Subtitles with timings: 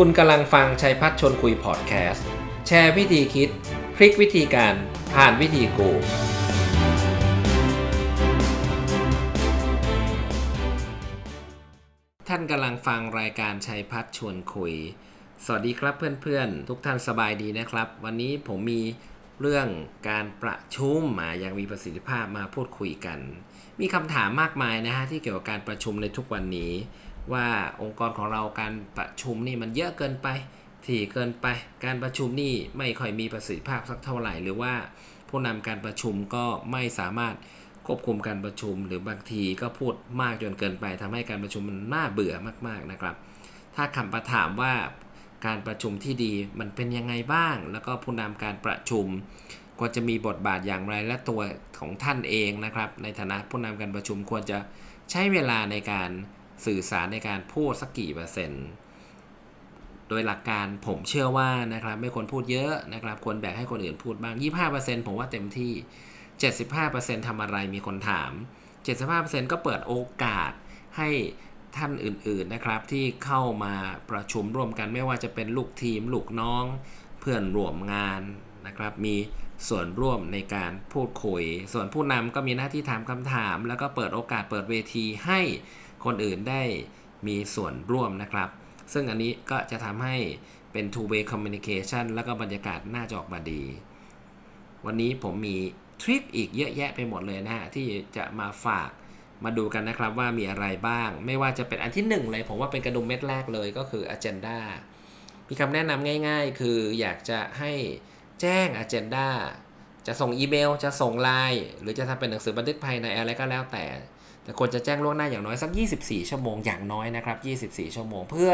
[0.00, 2.26] คุณกำลังฟังชัยพัฒชนคุยพอดแคสต์
[2.66, 3.48] แชร์วิธีคิด
[3.96, 4.74] พลิกวิธีการ
[5.14, 5.90] ผ่านวิธีกู
[12.28, 14.74] ท่านกำลังฟังรายการชัยพัฒชวนคุย
[15.44, 18.82] สวัสดีครับเพื่อนๆ ทุกท่านสบายดีนะครับ วันนี้ผมมี
[19.40, 19.68] เรื่อง
[20.08, 23.18] การประชุมมาอย่างมีประสิทธิภาพมาพูดคุยกัน
[23.80, 26.72] มีคำถามมากมายนะฮะที่เกี่ยวกับการประชุมในทุกวันนี้
[27.32, 27.46] ว่า
[27.82, 30.28] องค์กรของเราการประชุมนี่มันเยอะเกินไป
[30.86, 31.46] ถี่เกินไป
[31.84, 34.74] การประชุมนี่ไม่ค่อยมีประสิทธิภาพสักเท่าไหร่ หรือว่า
[35.28, 37.34] ผู้นำการประชุมก็ไม่สามารถ
[37.86, 42.34] ควบคุมการประชุม หรือบางทีก็พูดมากจนเกินไปทำให้การประชุมมันน่าเบื่อ
[42.66, 43.14] มากๆนะครับ
[43.76, 44.74] ถ้าคำประถามว่า
[45.46, 49.06] การประชุมที่ดีมันเป็นยังไงบ้าง แล้วก็ผู้นำการประชุม
[49.78, 51.40] ควรจะมีบทบาทอย่างไรและตัว
[51.80, 54.58] ของท่านเองนะครับ ในฐานะผู้นำการประชุมควรจะ
[55.10, 56.10] ใช้เวลาในการ
[56.66, 58.66] สื่อสารในการพูดสักกี่เปอร์เซ็นต์
[60.08, 64.34] โดยหลักการผมเชื่อว่านะครับไม่ควรพูดเยอะนะครับควรแบ่งให้คนอื่นพูดบ้าง
[64.70, 65.72] 25%ผมว่าเต็มที่
[66.48, 68.32] 75%ทำอะไรมีคนถาม
[68.92, 70.52] 75%ก็เปิดโอกาส
[70.98, 71.10] ให้
[71.76, 73.74] ท่านอื่นๆนะครับที่เข้ามา
[74.10, 76.64] ประชุมร่วมกันไม่ว่าจะเป็นลูกทีมลูกน้อง
[77.20, 78.22] เพื่อนร่วมงาน
[78.66, 79.16] นะครับ มี
[79.68, 85.40] ส่วนร่วมในการพูดคุย ส่วนผู้นำก็มีหน้าที่ถามคำถาม แล้วก็เปิดโอกาสเปิดเวทีให้
[86.04, 86.62] คนอื่นได้
[87.26, 88.48] มีส่วนร่วมนะครับ
[88.92, 90.16] ซึ่งอันนี้ก็จะทำให้
[90.72, 93.62] เป็น two way communication แล้วก็บรรยากาศน่าจะออกมาดี
[94.86, 95.56] วันนี้ผมมี
[96.02, 98.90] ทริคอีกเยอะแยะไปหมดเลยนะฮะ ที่จะมาฝาก
[99.44, 104.58] มาดูกันนะครับว่ามีอะไรบ้าง ไม่ว่าจะเป็นอันที่หนึ่งเลย ผมว่าเป็นกระดุมเม็ดแรกเลยก็คือ agenda
[105.48, 107.72] มีคำแนะนำง่าย ๆ คืออยากจะให้
[108.40, 109.28] แจ้ง agenda
[110.06, 113.84] จะส่งอีเมล จะส่งไลน์หรือจะทำเป็นหนังสือบันทึกภายในอะไรก็แล้วแต่
[114.44, 118.52] แต่ควรจะแจ้งล่วงหน้าอย่างน้อยสัก 24 ชั่วโมงอย่างน้อยนะครับ 24 ชั่วโมง เพื่อ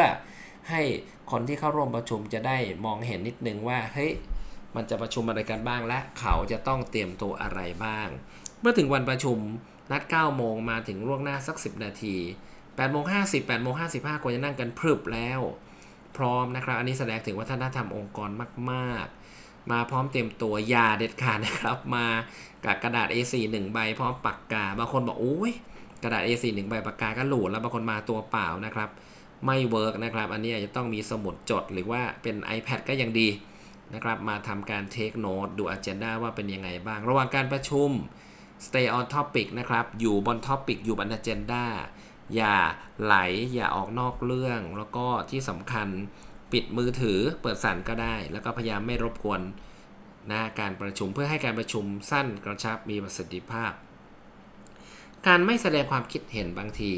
[0.70, 0.82] ให้
[1.30, 4.12] คนที่เข้าร่วมประชุมจะได้มองเห็นนิดนึงว่าเฮ้ย
[4.76, 8.08] มันจะประชุมอะไรกันบ้างและเขาจะต้องเตรียมตัวอะไรบ้าง
[8.60, 9.38] เมื่อถึงวันประชุม
[9.92, 12.16] นัด 9 โมงมาถึงล่วงหน้าสัก 10 นาที
[12.54, 15.40] 8โมง50 8โมง55ควรจะนั่งกันพรึบแล้ว
[16.16, 18.30] พร้อมนะครับ อันนี้แสดงถึงวัฒนธรรมองค์กร
[18.72, 22.06] มากๆ มาพร้อมเตรียมตัวยาเด็ดขาดนะครับ มา
[22.64, 25.52] กับกระดาษ A4 1ใบพร้อมปากกา บางคนบอกโอ้ย
[26.02, 28.90] กระดาษ A4 1ใบปากกาก็หลูดแล้วบางคนมาตัวเปล่านะครับ
[29.46, 33.28] ไม่เวิร์กนะครับ อันนี้อาจจะต้องมีสมุดจดหรือว่าเป็น iPad ก็ยังดี
[33.94, 37.90] นะครับ มาทำการเทคโนตดู agenda ว่าเป็นยังไงบ้าง ระหว่างการประชุม
[38.66, 41.64] stay on topic นะครับ อยู่บน topic อยู่บน agenda
[42.34, 42.56] อย่า
[43.02, 43.16] ไหล
[43.54, 45.88] อย่าออกนอกเรื่อง แล้วก็ที่สำคัญ
[46.52, 49.40] ปิดมือถือเปิดสั่นก็ได้ แล้วก็พยายามไม่รบกวน
[50.30, 53.72] นะการประชุมเพื่อให้การประชุมสั้นกระชับมีประสิทธิภาพ
[55.26, 56.92] การไม่แสดงความคิดเห็นบางที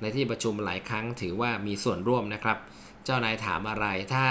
[0.00, 2.58] ในที่ประชุมหลายครั้งถือว่ามีส่วนร่วมนะครับ
[3.04, 4.26] เจ้านายถามอะไรถ้า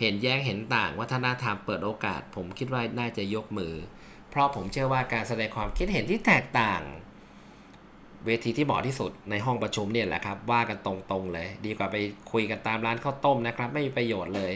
[0.00, 3.74] เห็นแย้งเห็นต่างวัฒนธรรมเปิดโอกาส ผมคิดว่าน่าจะยกมือ
[4.30, 6.82] เพราะผมเชื่อว่าการแสดงความคิดเห็นที่แตกต่าง
[8.26, 11.96] เวทีที่เหมาะที่สุดในห้องประชุมเนี่ยแหละครับ ว่ากันตรงๆเลย ดีกว่าไป
[12.32, 14.52] คุยกันตามร้านข้าวต้มนะครับ ไม่มีประโยชน์เลย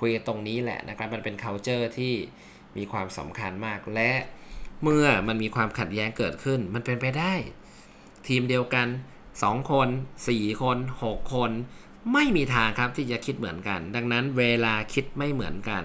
[0.00, 2.14] คุยกันตรงนี้แหละนะครับ มันเป็น culture ที่
[2.76, 4.10] มีความสำคัญมากและ
[4.82, 7.34] เมื่อมันมีความขัดแย้งเกิดขึ้น มันเป็นไปได้
[8.26, 8.88] ทีมเดียวกัน
[9.28, 9.88] 2 คน
[10.24, 11.50] 4 คน 6 คน
[12.12, 15.84] ไม่มีทางครับที่จะคิดเหมือนกัน ดังนั้นเวลาคิดไม่เหมือนกัน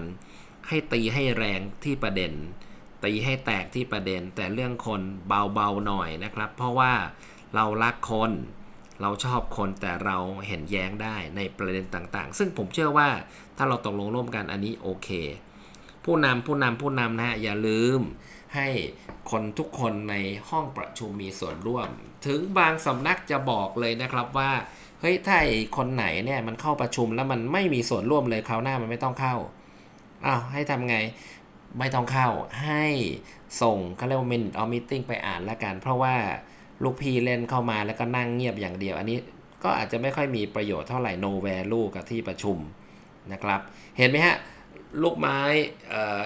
[0.68, 2.32] ให้ตีให้แรงที่ประเด็น
[3.04, 6.92] ตีให้แตกที่ประเด็น แต่เรื่องคนเบาๆหน่อยนะครับ เพราะว่า
[7.54, 8.32] เรารักคน
[9.02, 10.16] เราชอบคนแต่เรา
[10.46, 13.08] เห็นแย้งได้ในประเด็นต่างๆ ซึ่งผมเชื่อว่า
[13.56, 15.08] ถ้าเราตกลงร่วมกันอันนี้โอเค
[16.08, 18.00] ผู้นำผู้นำผู้นำนะฮะอย่าลืม
[18.54, 18.68] ให้
[19.30, 20.14] คนทุกคนใน
[20.48, 21.88] ห้องประชุมมีส่วนร่วม
[22.26, 24.50] ถึงบางสำนักจะบอกเลยนะครับว่า
[25.00, 25.46] เฮ้ยถ้าไอ
[25.76, 29.34] คนไหนเนี่ยมันเข้าประชุมแล้วมันไม่มีส่วนร่วมเลยคราวหน้ามันไม่ต้องเข้า
[30.26, 30.96] อ้าวให้ทำไง
[31.78, 32.28] ไม่ต้องเข้า
[32.64, 32.84] ให้
[33.62, 36.14] ส่งเขาเรียกว่า minute of meeting ไปอ่านละกัน เพราะว่า
[36.82, 39.18] ลูกพี่เล่นเข้ามาแล้วก็นั่งเงียบอย่างเดียว อันนี้
[39.64, 42.58] ก็อาจจะไม่ค่อยมีประโยชน์เท่าไหร่ no value กับที่ประชุม
[43.32, 43.60] นะครับ
[43.98, 44.36] เห็นไหมฮะ
[45.02, 45.40] ลูกไม้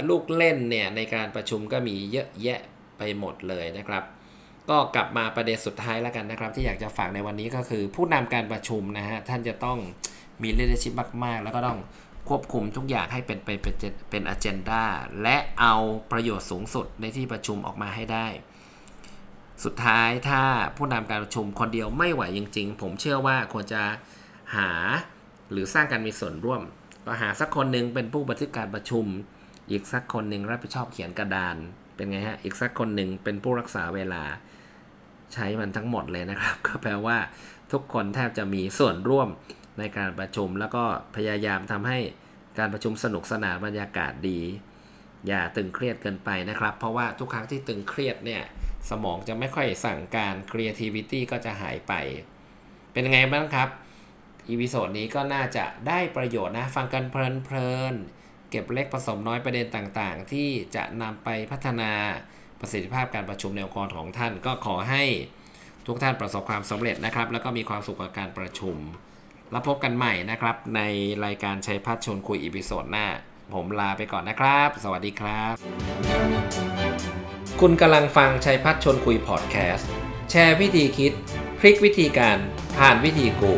[0.08, 2.60] ลูกเล่นเนี่ยในการประชุมก็มีเยอะแยะ
[2.98, 4.04] ไปหมดเลยนะครับ
[4.70, 9.78] ก็กลับมาประเด็นสุดท้ายแล้วกันนะครับ ที่อยากจะฝากในวันนี้ก็คือ ผู้นำการประชุมนะฮะท่านจะต้อง
[10.42, 10.94] มี leadership
[11.24, 11.78] มาก ๆ แล้วก็ต้อง
[12.28, 13.74] ควบคุมทุกอย่างให้เป็นไปเป็น
[14.10, 14.82] เป็น agenda
[15.22, 15.74] และเอา
[16.12, 18.26] ประโยชน์สูงสุดในที่ประชุมออกมาให้ได้
[19.64, 20.42] สุดท้ายถ้า
[20.76, 23.82] ผู้นำการประชุมคนเดียวไม่ไหวจริง ๆ ผมเชื่อว่าควรจะ
[24.56, 24.70] หา
[25.50, 26.62] หรือสร้างการมีส่วนร่วม
[27.06, 29.06] ก็หาสักคนหนึ่งเป็นผู้บันทึกการประชุม
[29.70, 31.56] อีกสักคนหนึ่งรับผิดชอบเขียนกระดาน
[31.94, 34.22] เป็นไงฮะ อีกสักคนหนึ่งเป็นผู้รักษาเวลา
[35.32, 37.18] ใช้มันทั้งหมดเลยนะครับ ก็แปลว่า
[37.72, 39.28] ทุกคนแทบจะมีส่วนร่วม
[39.78, 40.84] ในการประชุม แล้วก็
[41.16, 41.98] พยายามทำให้
[42.58, 44.40] การประชุมสนุกสนานบรรยากาศดี
[45.28, 48.42] อย่าตึงเครียดเกินไปนะครับ เพราะว่าทุกครั้งที่ตึงเครียดเนี่ย
[48.90, 51.92] สมองจะไม่ค่อยสั่งการ creativity ก็จะหายไป
[52.92, 53.68] เป็นยังไงบ้างครับ
[54.50, 61.92] episode นี้ก็น่าจะได้ประโยชน์นะ ฟังกันเพลินๆ เก็บเล็กผสมน้อยประเด็นต่างๆ ที่จะนำไปพัฒนา
[62.60, 65.04] ประสิทธิภาพการประชุมในองค์กรของท่าน ก็ขอให้
[65.86, 68.76] ทุกท่านประสบความสำเร็จนะครับ แล้วก็มีความสุขกับการประชุม
[69.50, 70.80] แล้วพบกันใหม่นะครับ ใน
[71.24, 73.06] รายการชัยพัชร์ชวนคุย episode หน้า
[73.54, 75.54] ผมลาไปก่อนนะครับ สวัสดีครับ
[77.60, 79.88] คุณกำลังฟังชัยพัชร์ชวนคุยพอดแคสต์
[80.30, 81.12] แชร์วิธีคิด
[81.58, 82.38] พลิกวิธีการ
[82.78, 83.54] ผ่านวิธีกู